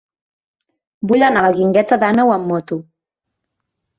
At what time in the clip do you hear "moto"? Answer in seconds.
2.53-2.81